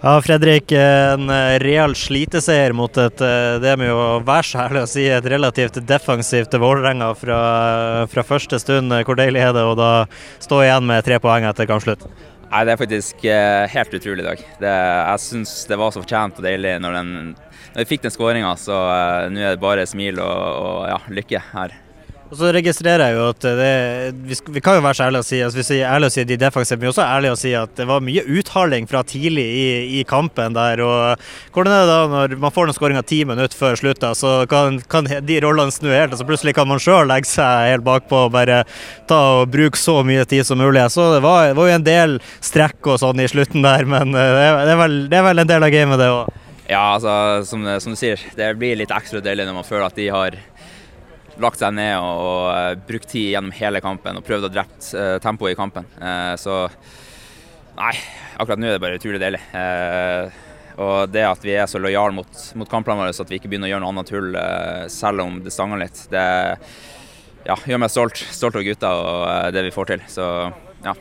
[0.00, 0.72] Ja, Fredrik.
[0.72, 5.08] En eh, real sliteseier mot et eh, det med å være så ærlig å si,
[5.10, 7.38] et relativt defensivt Vålerenga fra,
[8.06, 8.94] fra, første stund.
[9.08, 9.90] Hvor deilig er det å da
[10.38, 12.06] stå igjen med tre poeng etter kampslutt?
[12.48, 14.46] Nei, Det er faktisk eh, helt utrolig i dag.
[14.62, 14.76] Det,
[15.10, 17.34] jeg syns det var så fortjent og deilig når, den,
[17.74, 18.54] når vi fikk den skåringa.
[18.54, 21.74] Så uh, nå er det bare smil og, og ja, lykke her.
[22.28, 23.68] Og så registrerer jeg jo at det,
[24.28, 26.24] vi, vi, kan jo være så ærlige å si altså vi sier ærlige å si
[26.28, 29.68] de defensive, men også ærlige å si at det var mye uthaling fra tidlig i,
[29.96, 30.82] i, kampen der.
[30.84, 31.22] og
[31.54, 34.34] Hvordan er det da når man får den skåringa ti minutter før slutt, da, så
[34.50, 37.86] kan, kan, de rollene snu helt, og så plutselig kan man sjøl legge seg helt
[37.86, 38.60] bakpå og bare
[39.08, 40.84] ta og bruke så mye tid som mulig.
[40.92, 44.12] Så det var, det var jo en del strekk og sånn i slutten der, men
[44.12, 46.28] eh, det, er, vel, det er vel en del av gamet, det òg.
[46.68, 47.10] Ja, altså,
[47.48, 50.36] som, som, du sier, det blir litt ekstra deilig når man føler at de har
[51.42, 54.80] lagt seg ned og, og uh, brukt tid gjennom hele kampen og prøvd å drepe
[54.98, 55.86] uh, tempoet i kampen.
[56.00, 56.60] Uh, så
[57.78, 57.94] nei,
[58.36, 59.40] akkurat nå er det bare utrolig deilig.
[60.82, 63.70] og det at vi er så lojale mot, mot våre, så at vi ikke begynner
[63.70, 64.38] å gjøre noe annet tull
[64.90, 66.26] selv om det stanger litt, det
[67.46, 68.18] ja, gjør meg stolt.
[68.18, 70.06] Stolt av gutta og det vi får til.
[70.10, 70.28] Så
[70.84, 70.96] ja,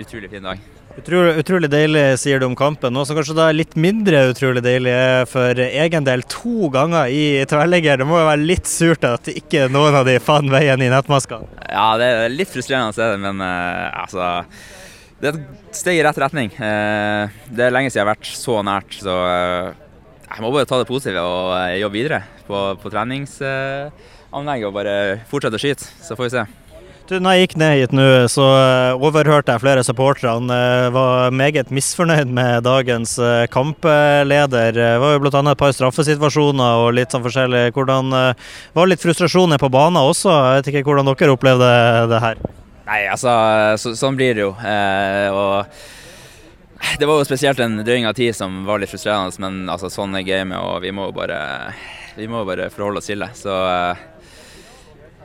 [0.00, 0.71] utrolig fin dag.
[0.92, 2.92] Utrolig, utrolig, deilig, sier du om kampen.
[2.92, 7.08] Noe som kanskje da er litt mindre utrolig deilig er for egen del to ganger
[7.08, 8.02] i tverrligger.
[8.02, 11.48] Det må jo være litt surt at ikke noen av de fant veien i nettmaskene?
[11.72, 14.28] Ja, det er litt frustrerende å se det, men uh, altså
[15.22, 16.52] Det er et steg i rett retning.
[16.60, 20.68] Uh, det er lenge siden jeg har vært så nært, så uh, jeg må bare
[20.68, 24.96] ta det positive og jobbe videre på, på treningsanlegget og bare
[25.32, 25.88] fortsette å skyte.
[26.04, 26.50] Så får vi se.
[27.10, 30.36] Du, når jeg gikk ned hit nå, så eh, overhørte jeg flere supportere.
[30.38, 34.72] Han eh, var meget misfornøyd med dagens eh, kampleder.
[34.76, 35.42] Det var jo bl.a.
[35.42, 37.72] et par straffesituasjoner og litt sånn forskjellig.
[37.74, 40.30] Hvordan var litt frustrasjoner på banen også?
[40.30, 41.72] Jeg vet ikke hvordan dere opplevde
[42.12, 42.44] det her?
[42.86, 43.32] Nei, altså,
[43.78, 44.52] så, sånn blir det jo.
[44.62, 49.66] Eh, og det var jo spesielt en drøying av tid som var litt frustrerende, men
[49.70, 51.40] altså, sånn er gamet, og vi må bare,
[52.18, 53.30] vi må bare forholde oss til det.
[53.38, 53.54] Så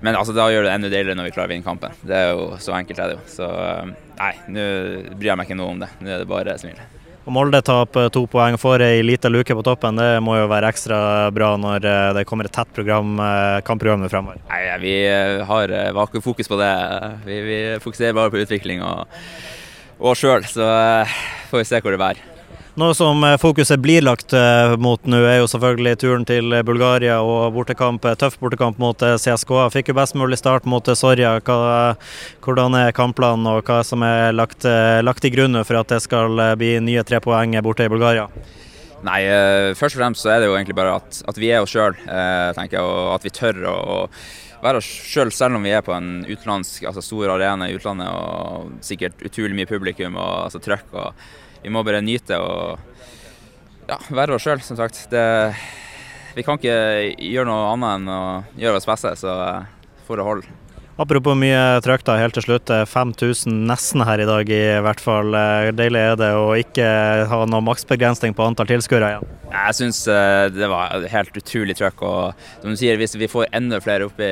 [0.00, 1.94] men altså, da gjør det enda deiligere når vi klarer å vinne kampen.
[2.02, 3.22] Det er jo Så enkelt er det jo.
[3.36, 4.66] Så um, nei, nå
[5.14, 5.90] bryr jeg meg ikke noe om det.
[6.00, 6.82] Nå er det bare smil.
[7.24, 9.96] Og Molde taper to poeng, får ei lita luke på toppen.
[9.96, 10.98] Det må jo være ekstra
[11.32, 14.42] bra når eh, det kommer et tett program, eh, kampprogram fremover?
[14.50, 16.74] Nei, Vi eh, har vakuumfokus fokus på det.
[17.24, 19.08] Vi, vi fokuserer bare på utvikling og,
[20.04, 20.68] og sjøl, så
[21.48, 22.33] får vi se hvor det bærer.
[22.74, 27.20] Noe som eh, fokuset blir lagt eh, mot nå, er jo selvfølgelig turen til Bulgaria
[27.22, 29.68] og bortekamp, eh, tøff bortekamp mot CSKA.
[29.70, 31.36] Fikk jo best mulig start mot Sorja.
[32.42, 34.66] Hvordan er kampplanen og hva som er lagt,
[35.06, 38.26] lagt i grunnen for at det skal bli nye tre poeng borte i Bulgaria?
[39.04, 39.20] Nei,
[39.76, 41.96] først og fremst så er det jo egentlig bare at, at vi er oss sjøl,
[42.56, 43.76] tenker jeg, og at vi tør å
[44.64, 47.76] være oss sjøl selv, selv om vi er på en utenlandsk, altså stor arena i
[47.76, 50.94] utlandet og sikkert utrolig mye publikum og altså, trøkk.
[50.94, 52.80] og vi må bare nyte og
[53.88, 55.02] ja, være oss sjøl, som sagt.
[55.12, 55.24] Det,
[56.36, 56.76] vi kan ikke
[57.20, 58.22] gjøre noe annet enn å
[58.60, 59.34] gjøre vårt beste, så
[60.08, 60.63] for å holde.
[60.94, 62.70] Apropos mye trøkk da, helt til slutt.
[62.70, 65.34] 5000 nesten her i dag i hvert fall.
[65.74, 66.86] Deilig er det å ikke
[67.32, 69.32] ha noen maksbegrensning på antall tilskuere igjen?
[69.50, 72.04] Jeg syns eh, det var helt utrolig trøkk.
[72.06, 74.28] Og som du sier, hvis vi får enda flere oppi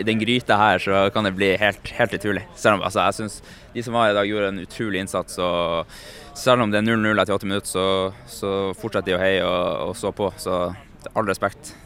[0.00, 2.46] i den gryta her, så kan det bli helt, helt utrolig.
[2.56, 3.36] Selv om altså, jeg syns
[3.76, 5.36] de som var i dag, gjorde en utrolig innsats.
[5.44, 5.92] og
[6.36, 7.86] selv om det er 0-0 etter 80 minutter, så,
[8.32, 10.32] så fortsetter de å heie og, og stå på.
[10.40, 10.56] Så
[11.12, 11.76] all respekt.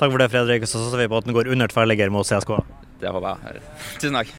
[0.00, 0.64] Takk for det, Fredrik.
[0.64, 2.56] Så satser vi på at den går under tverrligger mot CSK.
[3.00, 3.62] Det får jeg.
[4.00, 4.30] Tusen takk.